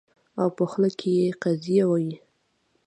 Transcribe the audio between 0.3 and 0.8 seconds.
او په